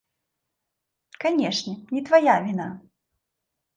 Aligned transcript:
Канешне, 1.23 1.73
не 1.97 2.01
твая 2.11 2.37
віна. 2.49 2.67